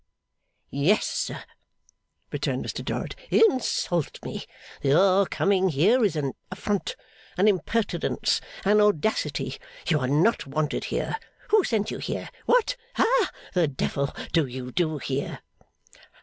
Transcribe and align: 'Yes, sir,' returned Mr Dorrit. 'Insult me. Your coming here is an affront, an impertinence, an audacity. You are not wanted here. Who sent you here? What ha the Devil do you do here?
'Yes, 0.71 1.05
sir,' 1.05 1.43
returned 2.31 2.65
Mr 2.65 2.83
Dorrit. 2.83 3.15
'Insult 3.29 4.17
me. 4.25 4.45
Your 4.81 5.27
coming 5.27 5.69
here 5.69 6.03
is 6.03 6.15
an 6.15 6.33
affront, 6.49 6.95
an 7.37 7.47
impertinence, 7.47 8.41
an 8.65 8.81
audacity. 8.81 9.59
You 9.87 9.99
are 9.99 10.07
not 10.07 10.47
wanted 10.47 10.85
here. 10.85 11.17
Who 11.49 11.63
sent 11.63 11.91
you 11.91 11.99
here? 11.99 12.31
What 12.47 12.77
ha 12.95 13.29
the 13.53 13.67
Devil 13.67 14.11
do 14.33 14.47
you 14.47 14.71
do 14.71 14.97
here? 14.97 15.41